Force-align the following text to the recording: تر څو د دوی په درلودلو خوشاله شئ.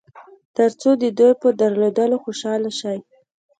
تر 0.57 0.69
څو 0.81 0.89
د 1.01 1.03
دوی 1.17 1.33
په 1.41 1.47
درلودلو 1.61 2.15
خوشاله 2.23 2.69
شئ. 2.79 2.97